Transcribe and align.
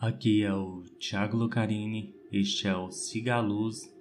Aqui 0.00 0.44
é 0.44 0.54
o 0.54 0.84
Thiago 1.00 1.36
Lucarini, 1.36 2.14
este 2.30 2.68
é 2.68 2.76
o 2.76 2.88
Siga 2.88 3.34
a 3.34 3.40
Luz 3.40 3.92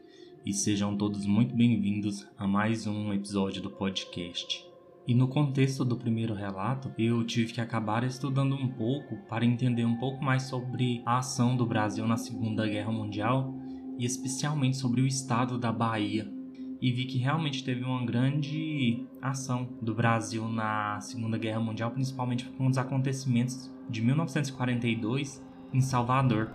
e 0.45 0.53
sejam 0.53 0.95
todos 0.95 1.25
muito 1.25 1.55
bem-vindos 1.55 2.23
a 2.37 2.45
mais 2.47 2.85
um 2.85 3.11
episódio 3.11 3.63
do 3.63 3.71
podcast. 3.71 4.63
E 5.07 5.15
no 5.15 5.27
contexto 5.27 5.83
do 5.83 5.97
primeiro 5.97 6.35
relato, 6.35 6.93
eu 6.99 7.25
tive 7.25 7.51
que 7.51 7.59
acabar 7.59 8.03
estudando 8.03 8.53
um 8.53 8.67
pouco 8.67 9.17
para 9.27 9.43
entender 9.43 9.85
um 9.85 9.97
pouco 9.97 10.23
mais 10.23 10.43
sobre 10.43 11.01
a 11.03 11.17
ação 11.17 11.57
do 11.57 11.65
Brasil 11.65 12.05
na 12.05 12.15
Segunda 12.15 12.67
Guerra 12.67 12.91
Mundial 12.91 13.55
e 13.97 14.05
especialmente 14.05 14.77
sobre 14.77 15.01
o 15.01 15.07
estado 15.07 15.57
da 15.57 15.71
Bahia. 15.71 16.31
E 16.79 16.91
vi 16.91 17.05
que 17.05 17.17
realmente 17.17 17.63
teve 17.63 17.83
uma 17.83 18.05
grande 18.05 19.03
ação 19.19 19.67
do 19.81 19.95
Brasil 19.95 20.47
na 20.47 21.01
Segunda 21.01 21.39
Guerra 21.39 21.59
Mundial, 21.59 21.89
principalmente 21.89 22.45
com 22.51 22.67
os 22.67 22.77
acontecimentos 22.77 23.73
de 23.89 24.03
1942 24.03 25.47
em 25.77 25.81
Salvador. 25.81 26.49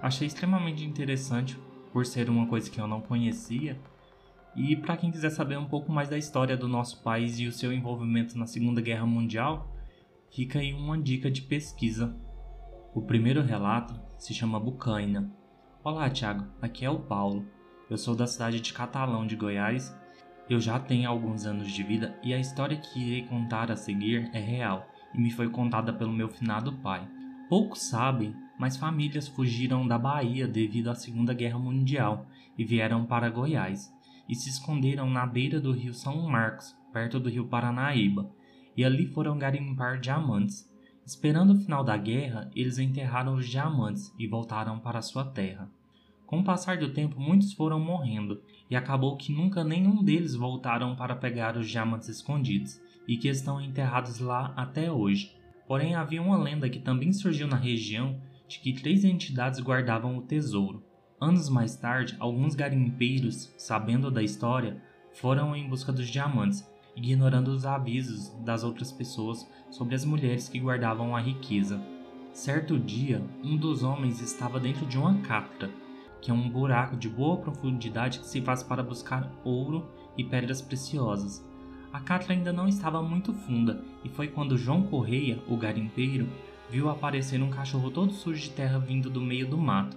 Achei 0.00 0.28
extremamente 0.28 0.84
interessante 0.84 1.58
por 1.92 2.06
ser 2.06 2.30
uma 2.30 2.46
coisa 2.46 2.70
que 2.70 2.80
eu 2.80 2.86
não 2.86 3.00
conhecia. 3.00 3.76
E 4.54 4.76
para 4.76 4.96
quem 4.96 5.10
quiser 5.10 5.30
saber 5.30 5.58
um 5.58 5.66
pouco 5.66 5.90
mais 5.90 6.08
da 6.08 6.16
história 6.16 6.56
do 6.56 6.68
nosso 6.68 7.02
país 7.02 7.40
e 7.40 7.46
o 7.48 7.52
seu 7.52 7.72
envolvimento 7.72 8.38
na 8.38 8.46
Segunda 8.46 8.80
Guerra 8.80 9.04
Mundial, 9.04 9.74
fica 10.30 10.60
aí 10.60 10.72
uma 10.72 10.96
dica 10.96 11.28
de 11.28 11.42
pesquisa. 11.42 12.16
O 12.94 13.02
primeiro 13.02 13.42
relato 13.42 14.00
se 14.16 14.32
chama 14.32 14.60
Bucaina. 14.60 15.28
Olá, 15.82 16.08
Thiago. 16.08 16.46
Aqui 16.62 16.84
é 16.84 16.90
o 16.90 17.00
Paulo. 17.00 17.44
Eu 17.90 17.98
sou 17.98 18.14
da 18.14 18.28
cidade 18.28 18.60
de 18.60 18.72
Catalão, 18.72 19.26
de 19.26 19.34
Goiás. 19.34 19.96
Eu 20.48 20.60
já 20.60 20.78
tenho 20.78 21.10
alguns 21.10 21.46
anos 21.46 21.72
de 21.72 21.82
vida 21.82 22.16
e 22.22 22.32
a 22.32 22.38
história 22.38 22.76
que 22.76 23.00
irei 23.00 23.26
contar 23.26 23.72
a 23.72 23.76
seguir 23.76 24.30
é 24.32 24.38
real 24.38 24.88
e 25.12 25.20
me 25.20 25.32
foi 25.32 25.48
contada 25.50 25.92
pelo 25.92 26.12
meu 26.12 26.28
finado 26.28 26.72
pai. 26.78 27.06
Poucos 27.48 27.82
sabem 27.82 28.34
mas 28.58 28.76
famílias 28.76 29.28
fugiram 29.28 29.86
da 29.86 29.98
Bahia 29.98 30.48
devido 30.48 30.90
à 30.90 30.94
Segunda 30.94 31.32
Guerra 31.32 31.58
Mundial 31.58 32.26
e 32.58 32.64
vieram 32.64 33.06
para 33.06 33.30
Goiás 33.30 33.92
e 34.28 34.34
se 34.34 34.50
esconderam 34.50 35.08
na 35.08 35.24
beira 35.26 35.58
do 35.58 35.72
rio 35.72 35.94
São 35.94 36.20
Marcos, 36.28 36.76
perto 36.92 37.18
do 37.18 37.30
rio 37.30 37.46
Paranaíba, 37.46 38.30
e 38.76 38.84
ali 38.84 39.06
foram 39.06 39.38
garimpar 39.38 39.98
diamantes. 39.98 40.68
Esperando 41.06 41.54
o 41.54 41.56
final 41.58 41.82
da 41.82 41.96
guerra, 41.96 42.50
eles 42.54 42.78
enterraram 42.78 43.36
os 43.36 43.48
diamantes 43.48 44.12
e 44.18 44.26
voltaram 44.26 44.78
para 44.78 45.00
sua 45.00 45.24
terra. 45.24 45.70
Com 46.26 46.40
o 46.40 46.44
passar 46.44 46.76
do 46.76 46.92
tempo, 46.92 47.18
muitos 47.18 47.54
foram 47.54 47.80
morrendo, 47.80 48.42
e 48.68 48.76
acabou 48.76 49.16
que 49.16 49.32
nunca 49.32 49.64
nenhum 49.64 50.04
deles 50.04 50.34
voltaram 50.34 50.94
para 50.94 51.16
pegar 51.16 51.56
os 51.56 51.70
diamantes 51.70 52.10
escondidos, 52.10 52.78
e 53.06 53.16
que 53.16 53.28
estão 53.28 53.58
enterrados 53.58 54.18
lá 54.18 54.52
até 54.54 54.92
hoje. 54.92 55.34
Porém, 55.66 55.94
havia 55.94 56.20
uma 56.20 56.36
lenda 56.36 56.68
que 56.68 56.78
também 56.78 57.14
surgiu 57.14 57.48
na 57.48 57.56
região 57.56 58.20
de 58.48 58.58
que 58.58 58.72
três 58.72 59.04
entidades 59.04 59.60
guardavam 59.60 60.16
o 60.16 60.22
tesouro. 60.22 60.82
Anos 61.20 61.48
mais 61.48 61.76
tarde, 61.76 62.16
alguns 62.18 62.54
garimpeiros, 62.54 63.52
sabendo 63.58 64.10
da 64.10 64.22
história, 64.22 64.80
foram 65.12 65.54
em 65.54 65.68
busca 65.68 65.92
dos 65.92 66.08
diamantes, 66.08 66.66
ignorando 66.96 67.48
os 67.48 67.66
avisos 67.66 68.30
das 68.44 68.64
outras 68.64 68.90
pessoas 68.90 69.48
sobre 69.70 69.94
as 69.94 70.04
mulheres 70.04 70.48
que 70.48 70.58
guardavam 70.58 71.14
a 71.14 71.20
riqueza. 71.20 71.80
Certo 72.32 72.78
dia, 72.78 73.22
um 73.42 73.56
dos 73.56 73.82
homens 73.82 74.20
estava 74.20 74.58
dentro 74.58 74.86
de 74.86 74.96
uma 74.96 75.18
catra, 75.22 75.70
que 76.20 76.30
é 76.30 76.34
um 76.34 76.48
buraco 76.48 76.96
de 76.96 77.08
boa 77.08 77.36
profundidade 77.36 78.20
que 78.20 78.26
se 78.26 78.40
faz 78.40 78.62
para 78.62 78.82
buscar 78.82 79.30
ouro 79.44 79.88
e 80.16 80.24
pedras 80.24 80.62
preciosas. 80.62 81.44
A 81.92 82.00
catra 82.00 82.34
ainda 82.34 82.52
não 82.52 82.68
estava 82.68 83.02
muito 83.02 83.32
funda, 83.32 83.82
e 84.04 84.08
foi 84.08 84.28
quando 84.28 84.58
João 84.58 84.82
Correia, 84.82 85.42
o 85.48 85.56
garimpeiro, 85.56 86.28
viu 86.70 86.88
aparecer 86.88 87.42
um 87.42 87.50
cachorro 87.50 87.90
todo 87.90 88.12
sujo 88.12 88.40
de 88.40 88.50
terra 88.50 88.78
vindo 88.78 89.08
do 89.08 89.20
meio 89.20 89.48
do 89.48 89.56
mato. 89.56 89.96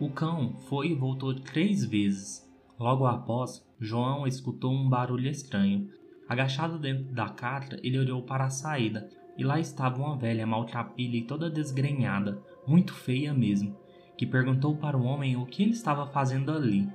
O 0.00 0.10
cão 0.10 0.56
foi 0.68 0.88
e 0.88 0.94
voltou 0.94 1.34
três 1.34 1.84
vezes. 1.84 2.46
Logo 2.78 3.06
após, 3.06 3.64
João 3.80 4.26
escutou 4.26 4.72
um 4.72 4.88
barulho 4.88 5.28
estranho. 5.28 5.88
Agachado 6.28 6.78
dentro 6.78 7.14
da 7.14 7.28
catra, 7.28 7.78
ele 7.82 7.98
olhou 7.98 8.22
para 8.22 8.44
a 8.44 8.50
saída 8.50 9.08
e 9.38 9.44
lá 9.44 9.60
estava 9.60 10.02
uma 10.02 10.16
velha 10.16 10.46
maltrapilha 10.46 11.16
e 11.16 11.22
toda 11.22 11.50
desgrenhada, 11.50 12.42
muito 12.66 12.94
feia 12.94 13.32
mesmo, 13.34 13.76
que 14.16 14.26
perguntou 14.26 14.76
para 14.76 14.96
o 14.96 15.04
homem 15.04 15.36
o 15.36 15.46
que 15.46 15.62
ele 15.62 15.72
estava 15.72 16.06
fazendo 16.06 16.50
ali. 16.50 16.88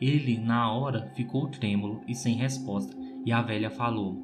Ele, 0.00 0.38
na 0.38 0.72
hora, 0.72 1.10
ficou 1.14 1.48
trêmulo 1.48 2.00
e 2.06 2.14
sem 2.14 2.36
resposta, 2.36 2.96
e 3.26 3.32
a 3.32 3.42
velha 3.42 3.70
falou: 3.70 4.16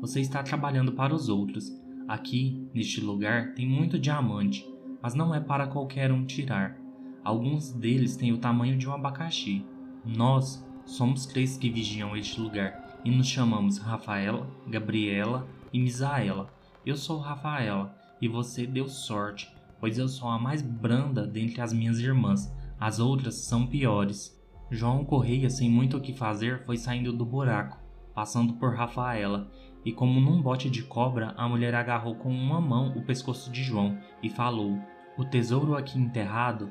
Você 0.00 0.20
está 0.20 0.42
trabalhando 0.42 0.92
para 0.92 1.14
os 1.14 1.28
outros. 1.28 1.70
Aqui, 2.08 2.66
neste 2.72 3.02
lugar, 3.02 3.52
tem 3.52 3.68
muito 3.68 3.98
diamante, 3.98 4.66
mas 5.02 5.14
não 5.14 5.34
é 5.34 5.40
para 5.40 5.66
qualquer 5.66 6.10
um 6.10 6.24
tirar. 6.24 6.74
Alguns 7.22 7.70
deles 7.70 8.16
têm 8.16 8.32
o 8.32 8.38
tamanho 8.38 8.78
de 8.78 8.88
um 8.88 8.94
abacaxi. 8.94 9.62
Nós 10.06 10.66
somos 10.86 11.26
três 11.26 11.58
que 11.58 11.68
vigiam 11.68 12.16
este 12.16 12.40
lugar 12.40 12.98
e 13.04 13.10
nos 13.10 13.26
chamamos 13.26 13.76
Rafaela, 13.76 14.48
Gabriela 14.66 15.46
e 15.70 15.78
Misaela. 15.78 16.50
Eu 16.86 16.96
sou 16.96 17.18
Rafaela 17.18 17.94
e 18.22 18.26
você 18.26 18.66
deu 18.66 18.88
sorte, 18.88 19.54
pois 19.78 19.98
eu 19.98 20.08
sou 20.08 20.30
a 20.30 20.38
mais 20.38 20.62
branda 20.62 21.26
dentre 21.26 21.60
as 21.60 21.74
minhas 21.74 21.98
irmãs. 21.98 22.50
As 22.80 22.98
outras 22.98 23.34
são 23.34 23.66
piores. 23.66 24.34
João 24.70 25.04
Correia, 25.04 25.50
sem 25.50 25.70
muito 25.70 25.98
o 25.98 26.00
que 26.00 26.14
fazer, 26.14 26.64
foi 26.64 26.78
saindo 26.78 27.12
do 27.12 27.26
buraco, 27.26 27.78
passando 28.14 28.54
por 28.54 28.74
Rafaela, 28.74 29.50
e 29.88 29.92
como 29.92 30.20
num 30.20 30.42
bote 30.42 30.68
de 30.68 30.82
cobra, 30.82 31.32
a 31.34 31.48
mulher 31.48 31.74
agarrou 31.74 32.14
com 32.14 32.28
uma 32.28 32.60
mão 32.60 32.92
o 32.94 33.00
pescoço 33.00 33.50
de 33.50 33.62
João 33.62 33.98
e 34.22 34.28
falou: 34.28 34.78
O 35.16 35.24
tesouro 35.24 35.74
aqui 35.74 35.98
enterrado 35.98 36.70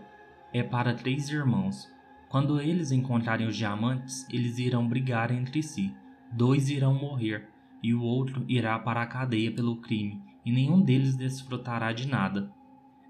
é 0.53 0.61
para 0.61 0.94
três 0.94 1.27
irmãos. 1.27 1.91
Quando 2.29 2.61
eles 2.61 2.91
encontrarem 2.91 3.47
os 3.47 3.57
diamantes, 3.57 4.27
eles 4.31 4.59
irão 4.59 4.88
brigar 4.88 5.31
entre 5.31 5.63
si. 5.63 5.91
Dois 6.31 6.69
irão 6.69 6.94
morrer 6.94 7.50
e 7.81 7.91
o 7.91 8.03
outro 8.03 8.45
irá 8.47 8.77
para 8.77 9.01
a 9.01 9.07
cadeia 9.07 9.51
pelo 9.51 9.77
crime, 9.77 10.22
e 10.45 10.51
nenhum 10.51 10.79
deles 10.79 11.16
desfrutará 11.16 11.91
de 11.91 12.07
nada. 12.07 12.51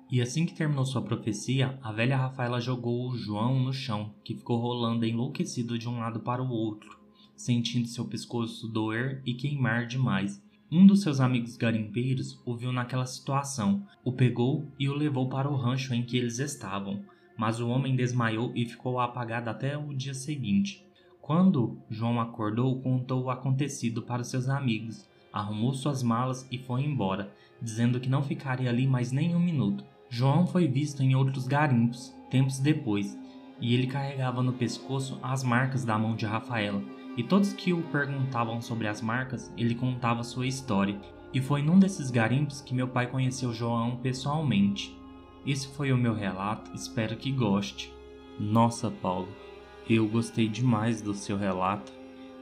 E 0.10 0.22
assim 0.22 0.46
que 0.46 0.54
terminou 0.54 0.86
sua 0.86 1.02
profecia, 1.02 1.78
a 1.84 1.92
velha 1.92 2.16
Rafaela 2.16 2.62
jogou 2.62 3.10
o 3.10 3.18
João 3.18 3.60
no 3.60 3.74
chão, 3.74 4.14
que 4.24 4.36
ficou 4.36 4.58
rolando 4.58 5.06
enlouquecido 5.06 5.78
de 5.78 5.90
um 5.90 6.00
lado 6.00 6.22
para 6.22 6.42
o 6.42 6.50
outro 6.50 6.97
sentindo 7.38 7.88
seu 7.88 8.04
pescoço 8.04 8.68
doer 8.68 9.22
e 9.26 9.34
queimar 9.34 9.86
demais. 9.86 10.44
Um 10.70 10.86
dos 10.86 11.02
seus 11.02 11.22
amigos 11.22 11.56
garimpeiros 11.56 12.42
o 12.46 12.54
viu 12.54 12.74
naquela 12.74 13.06
situação, 13.06 13.88
o 14.04 14.12
pegou 14.12 14.70
e 14.78 14.90
o 14.90 14.94
levou 14.94 15.30
para 15.30 15.50
o 15.50 15.56
rancho 15.56 15.94
em 15.94 16.04
que 16.04 16.18
eles 16.18 16.40
estavam, 16.40 17.02
mas 17.38 17.62
o 17.62 17.70
homem 17.70 17.96
desmaiou 17.96 18.52
e 18.54 18.66
ficou 18.66 19.00
apagado 19.00 19.50
até 19.50 19.78
o 19.78 19.94
dia 19.94 20.14
seguinte. 20.14 20.86
Quando 21.22 21.78
João 21.90 22.20
acordou, 22.20 22.82
contou 22.82 23.24
o 23.24 23.30
acontecido 23.30 24.02
para 24.02 24.24
seus 24.24 24.50
amigos, 24.50 25.08
arrumou 25.32 25.74
suas 25.74 26.02
malas 26.02 26.48
e 26.52 26.58
foi 26.58 26.84
embora, 26.84 27.32
dizendo 27.62 28.00
que 28.00 28.10
não 28.10 28.24
ficaria 28.24 28.70
ali 28.70 28.88
mais 28.88 29.12
nem 29.12 29.36
um 29.36 29.40
minuto. 29.40 29.86
João 30.10 30.48
foi 30.48 30.68
visto 30.68 31.04
em 31.04 31.16
outros 31.16 31.48
garimpos, 31.48 32.16
tempos 32.30 32.60
depois, 32.60 33.18
e 33.60 33.74
ele 33.74 33.88
carregava 33.88 34.42
no 34.42 34.54
pescoço 34.54 35.20
as 35.22 35.44
marcas 35.44 35.84
da 35.84 35.98
mão 35.98 36.16
de 36.16 36.26
Rafaela, 36.26 36.82
e 37.18 37.24
todos 37.24 37.52
que 37.52 37.74
o 37.74 37.82
perguntavam 37.82 38.62
sobre 38.62 38.88
as 38.88 39.02
marcas, 39.02 39.52
ele 39.58 39.74
contava 39.74 40.24
sua 40.24 40.46
história. 40.46 41.02
E 41.34 41.42
foi 41.42 41.64
num 41.64 41.80
desses 41.80 42.12
garimpos 42.12 42.62
que 42.62 42.76
meu 42.76 42.88
pai 42.88 43.08
conheceu 43.08 43.52
João 43.52 43.98
pessoalmente. 43.98 44.96
Esse 45.46 45.68
foi 45.70 45.92
o 45.92 45.98
meu 45.98 46.14
relato, 46.14 46.72
espero 46.76 47.18
que 47.18 47.32
goste. 47.32 47.92
Nossa, 48.40 48.92
Paulo, 48.92 49.28
eu 49.90 50.08
gostei 50.08 50.48
demais 50.48 51.02
do 51.02 51.14
seu 51.14 51.36
relato 51.36 51.92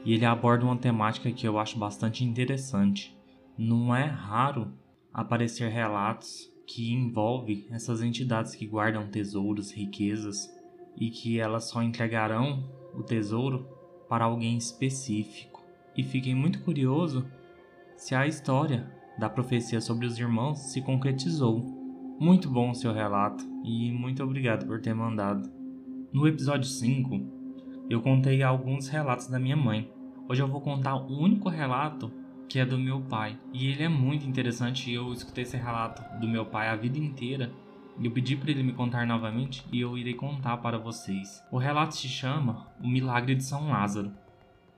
e 0.04 0.12
ele 0.12 0.26
aborda 0.26 0.66
uma 0.66 0.76
temática 0.76 1.32
que 1.32 1.48
eu 1.48 1.58
acho 1.58 1.78
bastante 1.78 2.22
interessante. 2.22 3.16
Não 3.56 3.96
é 3.96 4.04
raro 4.04 4.72
aparecer 5.12 5.70
relatos 5.70 6.52
que 6.66 6.92
envolvem 6.92 7.66
essas 7.70 8.02
entidades 8.02 8.54
que 8.54 8.66
guardam 8.66 9.06
tesouros, 9.06 9.72
riquezas 9.72 10.52
e 10.98 11.08
que 11.10 11.40
elas 11.40 11.70
só 11.70 11.82
entregarão 11.82 12.68
o 12.94 13.02
tesouro 13.02 13.75
para 14.08 14.24
alguém 14.24 14.56
específico. 14.56 15.62
E 15.96 16.02
fiquei 16.02 16.34
muito 16.34 16.62
curioso 16.62 17.26
se 17.96 18.14
a 18.14 18.26
história 18.26 18.90
da 19.18 19.28
profecia 19.28 19.80
sobre 19.80 20.06
os 20.06 20.18
irmãos 20.18 20.58
se 20.58 20.82
concretizou. 20.82 21.60
Muito 22.18 22.50
bom 22.50 22.70
o 22.70 22.74
seu 22.74 22.92
relato 22.92 23.44
e 23.64 23.90
muito 23.92 24.22
obrigado 24.22 24.66
por 24.66 24.80
ter 24.80 24.94
mandado. 24.94 25.50
No 26.12 26.26
episódio 26.26 26.68
5, 26.68 27.20
eu 27.88 28.00
contei 28.00 28.42
alguns 28.42 28.88
relatos 28.88 29.28
da 29.28 29.38
minha 29.38 29.56
mãe. 29.56 29.90
Hoje 30.28 30.42
eu 30.42 30.48
vou 30.48 30.60
contar 30.60 30.96
o 30.96 31.18
único 31.18 31.48
relato 31.48 32.10
que 32.48 32.58
é 32.58 32.64
do 32.64 32.78
meu 32.78 33.00
pai. 33.00 33.38
E 33.52 33.68
ele 33.68 33.82
é 33.82 33.88
muito 33.88 34.26
interessante 34.26 34.90
e 34.90 34.94
eu 34.94 35.12
escutei 35.12 35.42
esse 35.42 35.56
relato 35.56 36.02
do 36.20 36.28
meu 36.28 36.46
pai 36.46 36.68
a 36.68 36.76
vida 36.76 36.98
inteira. 36.98 37.50
Eu 38.02 38.10
pedi 38.10 38.36
para 38.36 38.50
ele 38.50 38.62
me 38.62 38.74
contar 38.74 39.06
novamente 39.06 39.64
e 39.72 39.80
eu 39.80 39.96
irei 39.96 40.12
contar 40.12 40.58
para 40.58 40.78
vocês. 40.78 41.42
O 41.50 41.56
relato 41.56 41.96
se 41.96 42.08
chama 42.08 42.66
O 42.82 42.86
Milagre 42.86 43.34
de 43.34 43.42
São 43.42 43.68
Lázaro. 43.68 44.12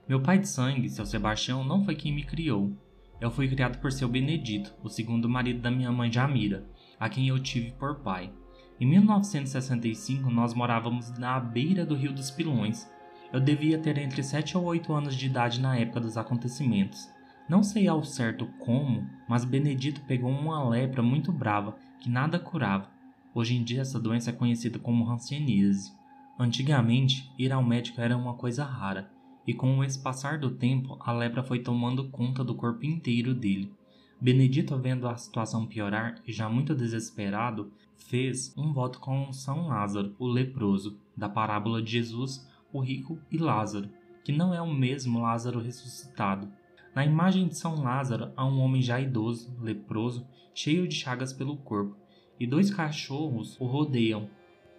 Meu 0.09 0.21
pai 0.21 0.39
de 0.39 0.49
sangue, 0.49 0.89
seu 0.89 1.05
Sebastião, 1.05 1.65
não 1.65 1.85
foi 1.85 1.97
quem 1.97 2.13
me 2.15 2.23
criou. 2.23 2.73
Eu 3.21 3.31
fui 3.31 3.49
criado 3.49 3.79
por 3.79 3.91
seu 3.91 4.09
Benedito, 4.09 4.73
o 4.83 4.89
segundo 4.89 5.29
marido 5.29 5.61
da 5.61 5.71
minha 5.71 5.91
mãe 5.91 6.11
Jamira, 6.13 6.65
a 6.99 7.09
quem 7.09 7.27
eu 7.27 7.39
tive 7.41 7.73
por 7.73 7.97
pai. 7.97 8.33
Em 8.81 8.87
1965, 8.87 10.31
nós 10.31 10.55
morávamos 10.55 11.19
na 11.19 11.41
beira 11.41 11.85
do 11.85 11.97
Rio 11.97 12.13
dos 12.13 12.31
Pilões. 12.31 12.89
Eu 13.33 13.41
devia 13.41 13.79
ter 13.79 13.99
entre 13.99 14.23
7 14.23 14.57
ou 14.57 14.65
8 14.65 14.93
anos 14.93 15.17
de 15.17 15.27
idade 15.27 15.61
na 15.61 15.77
época 15.77 15.99
dos 15.99 16.17
acontecimentos. 16.17 17.11
Não 17.49 17.65
sei 17.65 17.89
ao 17.89 18.05
certo 18.05 18.47
como, 18.61 19.05
mas 19.29 19.45
Benedito 19.45 20.03
pegou 20.03 20.31
uma 20.31 20.69
lepra 20.69 21.03
muito 21.03 21.33
brava 21.33 21.77
que 21.99 22.09
nada 22.09 22.39
curava. 22.39 22.98
Hoje 23.35 23.55
em 23.55 23.63
dia 23.63 23.83
essa 23.83 24.01
doença 24.01 24.31
é 24.31 24.33
conhecida 24.33 24.79
como 24.79 25.09
hanseníase. 25.09 25.93
Antigamente, 26.39 27.31
ir 27.39 27.53
ao 27.53 27.63
médico 27.63 28.01
era 28.01 28.17
uma 28.17 28.35
coisa 28.35 28.65
rara, 28.65 29.11
e 29.47 29.53
com 29.53 29.79
o 29.79 30.03
passar 30.03 30.39
do 30.39 30.51
tempo, 30.51 30.97
a 31.01 31.13
lepra 31.13 31.43
foi 31.43 31.61
tomando 31.61 32.09
conta 32.11 32.45
do 32.45 32.55
corpo 32.55 32.85
inteiro 32.85 33.35
dele. 33.35 33.73
Benedito, 34.21 34.77
vendo 34.77 35.07
a 35.07 35.17
situação 35.17 35.67
piorar 35.67 36.21
e 36.27 36.33
já 36.33 36.49
muito 36.49 36.75
desesperado, 36.75 37.73
fez 37.97 38.53
um 38.57 38.73
voto 38.73 38.99
com 38.99 39.33
São 39.33 39.69
Lázaro, 39.69 40.15
o 40.19 40.27
leproso, 40.27 40.99
da 41.17 41.29
parábola 41.29 41.83
de 41.83 41.93
Jesus, 41.93 42.47
o 42.73 42.81
rico 42.81 43.19
e 43.31 43.39
Lázaro, 43.39 43.89
que 44.25 44.33
não 44.33 44.53
é 44.53 44.61
o 44.61 44.73
mesmo 44.73 45.21
Lázaro 45.21 45.61
ressuscitado. 45.61 46.51
Na 46.95 47.05
imagem 47.05 47.47
de 47.47 47.57
São 47.57 47.83
Lázaro 47.83 48.33
há 48.37 48.45
um 48.45 48.61
homem 48.61 48.83
já 48.83 49.01
idoso, 49.01 49.55
leproso, 49.61 50.27
cheio 50.53 50.89
de 50.89 50.95
chagas 50.95 51.33
pelo 51.33 51.57
corpo, 51.57 51.97
e 52.39 52.47
dois 52.47 52.71
cachorros 52.71 53.57
o 53.61 53.67
rodeiam. 53.67 54.29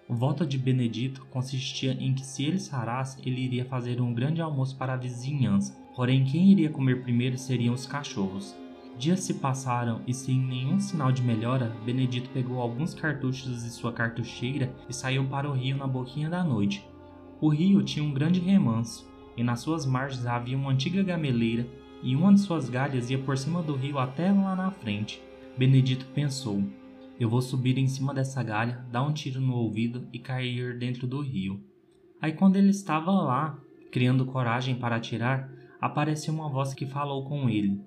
O 0.07 0.15
voto 0.15 0.45
de 0.45 0.57
Benedito 0.57 1.25
consistia 1.29 1.93
em 1.99 2.13
que 2.13 2.25
se 2.25 2.43
ele 2.43 2.57
sarasse, 2.57 3.21
ele 3.23 3.41
iria 3.41 3.65
fazer 3.65 4.01
um 4.01 4.13
grande 4.13 4.41
almoço 4.41 4.75
para 4.75 4.93
a 4.93 4.97
vizinhança, 4.97 5.77
porém 5.95 6.23
quem 6.23 6.51
iria 6.51 6.69
comer 6.69 7.03
primeiro 7.03 7.37
seriam 7.37 7.73
os 7.73 7.85
cachorros. 7.85 8.55
Dias 8.97 9.21
se 9.21 9.35
passaram 9.35 10.01
e, 10.05 10.13
sem 10.13 10.37
nenhum 10.37 10.79
sinal 10.79 11.11
de 11.11 11.21
melhora, 11.21 11.73
Benedito 11.85 12.29
pegou 12.31 12.59
alguns 12.59 12.93
cartuchos 12.93 13.63
de 13.63 13.69
sua 13.69 13.93
cartucheira 13.93 14.73
e 14.89 14.93
saiu 14.93 15.25
para 15.25 15.49
o 15.49 15.53
rio 15.53 15.77
na 15.77 15.87
boquinha 15.87 16.29
da 16.29 16.43
noite. 16.43 16.85
O 17.39 17.47
rio 17.47 17.81
tinha 17.81 18.03
um 18.03 18.13
grande 18.13 18.41
remanso, 18.41 19.09
e 19.37 19.43
nas 19.43 19.61
suas 19.61 19.85
margens 19.85 20.25
havia 20.25 20.57
uma 20.57 20.71
antiga 20.71 21.01
gameleira, 21.01 21.65
e 22.03 22.15
uma 22.15 22.33
de 22.33 22.41
suas 22.41 22.69
galhas 22.69 23.09
ia 23.09 23.17
por 23.17 23.37
cima 23.37 23.61
do 23.61 23.75
rio 23.75 23.97
até 23.97 24.31
lá 24.31 24.55
na 24.55 24.71
frente. 24.71 25.21
Benedito 25.57 26.05
pensou: 26.13 26.63
Eu 27.19 27.29
vou 27.29 27.41
subir 27.41 27.77
em 27.77 27.87
cima 27.87 28.13
dessa 28.13 28.41
galha, 28.41 28.85
dar 28.89 29.03
um 29.03 29.11
tiro 29.11 29.41
no 29.41 29.53
ouvido 29.55 30.07
e 30.13 30.19
cair 30.19 30.79
dentro 30.79 31.05
do 31.05 31.19
rio. 31.19 31.61
Aí, 32.21 32.31
quando 32.31 32.55
ele 32.55 32.69
estava 32.69 33.11
lá, 33.11 33.59
criando 33.91 34.25
coragem 34.25 34.75
para 34.75 34.95
atirar, 34.95 35.51
apareceu 35.81 36.33
uma 36.33 36.49
voz 36.49 36.73
que 36.73 36.85
falou 36.85 37.25
com 37.25 37.49
ele. 37.49 37.81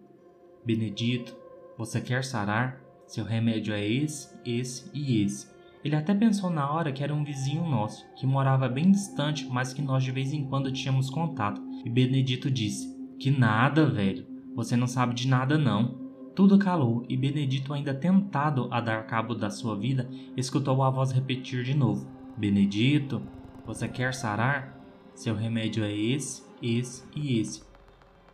Benedito, 0.65 1.35
você 1.79 1.99
quer 1.99 2.25
sarar? 2.25 2.79
Seu 3.07 3.25
remédio 3.25 3.73
é 3.73 3.87
esse, 3.87 4.39
esse 4.45 4.91
e 4.93 5.23
esse. 5.23 5.51
Ele 5.83 5.97
até 5.97 6.15
pensou 6.15 6.51
na 6.51 6.71
hora 6.71 6.93
que 6.93 7.03
era 7.03 7.15
um 7.15 7.25
vizinho 7.25 7.65
nosso, 7.65 8.07
que 8.15 8.27
morava 8.27 8.69
bem 8.69 8.91
distante, 8.91 9.47
mas 9.51 9.73
que 9.73 9.83
nós 9.83 10.05
de 10.05 10.13
vez 10.13 10.33
em 10.33 10.45
quando 10.45 10.71
tínhamos 10.71 11.09
contato. 11.09 11.61
E 11.85 11.91
Benedito 11.91 12.51
disse: 12.51 12.95
Que 13.19 13.31
nada, 13.31 13.87
velho. 13.87 14.27
Você 14.55 14.77
não 14.77 14.87
sabe 14.87 15.15
de 15.15 15.27
nada, 15.27 15.57
não. 15.57 16.02
Tudo 16.35 16.59
calou 16.59 17.05
e 17.11 17.17
Benedito, 17.17 17.75
ainda 17.75 17.93
tentado 17.93 18.67
a 18.71 18.81
dar 18.81 19.07
cabo 19.07 19.35
da 19.35 19.51
sua 19.51 19.77
vida, 19.77 20.09
escutou 20.35 20.83
a 20.83 20.89
voz 20.89 21.13
repetir 21.13 21.63
de 21.63 21.75
novo: 21.75 22.07
Benedito, 22.39 23.23
você 23.67 23.87
quer 23.87 24.15
sarar? 24.15 24.81
Seu 25.15 25.35
remédio 25.35 25.85
é 25.85 25.95
esse, 25.95 26.43
esse 26.63 27.05
e 27.15 27.39
esse. 27.39 27.63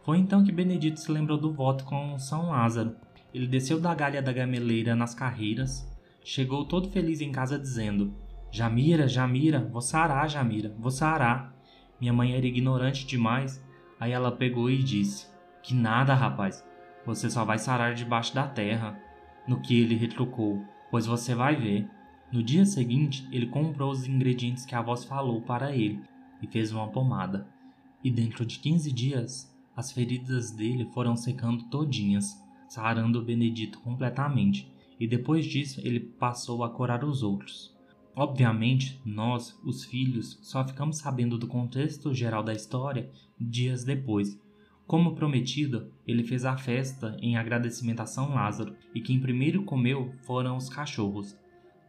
Foi 0.04 0.16
então 0.16 0.44
que 0.44 0.52
Benedito 0.52 1.00
se 1.00 1.10
lembrou 1.10 1.36
do 1.36 1.52
voto 1.52 1.84
com 1.84 2.16
São 2.20 2.50
Lázaro. 2.50 2.94
Ele 3.34 3.48
desceu 3.48 3.80
da 3.80 3.92
galha 3.94 4.22
da 4.22 4.32
gameleira 4.32 4.94
nas 4.94 5.12
carreiras, 5.12 5.84
chegou 6.22 6.64
todo 6.64 6.90
feliz 6.90 7.20
em 7.20 7.32
casa 7.32 7.58
dizendo: 7.58 8.14
Jamira, 8.52 9.08
Jamira, 9.08 9.68
vou 9.72 9.82
sarar, 9.82 10.30
Jamira, 10.30 10.72
vou 10.78 10.92
sarar. 10.92 11.52
Minha 12.00 12.12
mãe 12.12 12.36
era 12.36 12.46
ignorante 12.46 13.04
demais, 13.04 13.60
aí 13.98 14.12
ela 14.12 14.30
pegou 14.30 14.70
e 14.70 14.84
disse: 14.84 15.26
Que 15.64 15.74
nada, 15.74 16.14
rapaz, 16.14 16.64
você 17.08 17.30
só 17.30 17.42
vai 17.42 17.58
sarar 17.58 17.94
debaixo 17.94 18.34
da 18.34 18.46
terra. 18.46 19.00
No 19.46 19.60
que 19.62 19.80
ele 19.80 19.96
retrucou: 19.96 20.62
Pois 20.90 21.06
você 21.06 21.34
vai 21.34 21.56
ver. 21.56 21.88
No 22.30 22.42
dia 22.42 22.66
seguinte, 22.66 23.26
ele 23.32 23.46
comprou 23.46 23.90
os 23.90 24.06
ingredientes 24.06 24.66
que 24.66 24.74
a 24.74 24.82
voz 24.82 25.04
falou 25.04 25.40
para 25.40 25.74
ele 25.74 26.02
e 26.42 26.46
fez 26.46 26.70
uma 26.70 26.86
pomada. 26.88 27.48
E 28.04 28.10
dentro 28.10 28.44
de 28.44 28.58
15 28.58 28.92
dias, 28.92 29.50
as 29.74 29.90
feridas 29.90 30.50
dele 30.50 30.84
foram 30.92 31.16
secando 31.16 31.64
todinhas, 31.70 32.36
sarando 32.68 33.24
Benedito 33.24 33.80
completamente, 33.80 34.70
e 35.00 35.06
depois 35.06 35.46
disso 35.46 35.80
ele 35.82 36.00
passou 36.00 36.62
a 36.62 36.68
curar 36.68 37.02
os 37.02 37.22
outros. 37.22 37.74
Obviamente, 38.14 39.00
nós, 39.02 39.58
os 39.64 39.86
filhos, 39.86 40.38
só 40.42 40.62
ficamos 40.62 40.98
sabendo 40.98 41.38
do 41.38 41.46
contexto 41.46 42.12
geral 42.12 42.42
da 42.42 42.52
história 42.52 43.10
dias 43.40 43.82
depois. 43.82 44.38
Como 44.88 45.14
prometido, 45.14 45.92
ele 46.06 46.24
fez 46.24 46.46
a 46.46 46.56
festa 46.56 47.14
em 47.20 47.36
agradecimento 47.36 48.00
a 48.00 48.06
São 48.06 48.34
Lázaro, 48.34 48.74
e 48.94 49.02
quem 49.02 49.20
primeiro 49.20 49.62
comeu 49.62 50.14
foram 50.22 50.56
os 50.56 50.70
cachorros. 50.70 51.38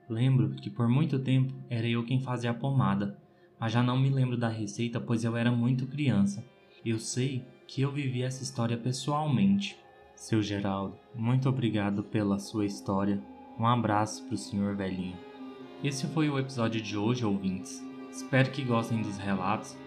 Lembro 0.09 0.49
que 0.49 0.69
por 0.69 0.89
muito 0.89 1.17
tempo 1.17 1.53
era 1.69 1.87
eu 1.87 2.03
quem 2.03 2.19
fazia 2.19 2.51
a 2.51 2.53
pomada, 2.53 3.17
mas 3.57 3.71
já 3.71 3.81
não 3.81 3.97
me 3.97 4.09
lembro 4.09 4.35
da 4.35 4.49
receita 4.49 4.99
pois 4.99 5.23
eu 5.23 5.37
era 5.37 5.49
muito 5.49 5.87
criança. 5.87 6.45
Eu 6.85 6.99
sei 6.99 7.45
que 7.65 7.81
eu 7.81 7.89
vivi 7.89 8.21
essa 8.21 8.43
história 8.43 8.77
pessoalmente. 8.77 9.77
Seu 10.13 10.41
Geraldo, 10.41 10.97
muito 11.15 11.47
obrigado 11.47 12.03
pela 12.03 12.37
sua 12.37 12.65
história. 12.65 13.23
Um 13.57 13.65
abraço 13.65 14.25
para 14.25 14.35
o 14.35 14.37
senhor 14.37 14.75
velhinho. 14.75 15.15
Esse 15.81 16.05
foi 16.07 16.29
o 16.29 16.37
episódio 16.37 16.81
de 16.81 16.97
hoje, 16.97 17.23
ouvintes. 17.23 17.81
Espero 18.11 18.51
que 18.51 18.61
gostem 18.61 19.01
dos 19.01 19.17
relatos. 19.17 19.77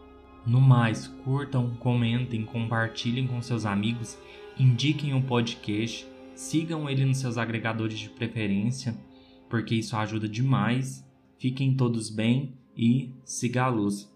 No 0.46 0.60
mais, 0.60 1.06
curtam, 1.24 1.74
comentem, 1.76 2.44
compartilhem 2.44 3.26
com 3.26 3.40
seus 3.40 3.64
amigos, 3.64 4.18
indiquem 4.58 5.14
o 5.14 5.22
podcast, 5.22 6.06
sigam 6.34 6.86
ele 6.86 7.06
nos 7.06 7.16
seus 7.16 7.38
agregadores 7.38 7.98
de 7.98 8.10
preferência 8.10 8.94
porque 9.48 9.74
isso 9.74 9.96
ajuda 9.96 10.28
demais. 10.28 11.02
Fiquem 11.38 11.74
todos 11.74 12.10
bem 12.10 12.52
e 12.76 13.14
siga 13.24 13.62
a 13.62 13.68
luz. 13.68 14.14